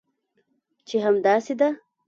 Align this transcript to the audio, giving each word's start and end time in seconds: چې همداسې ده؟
چې 0.87 0.95
همداسې 1.05 1.53
ده؟ 1.59 1.69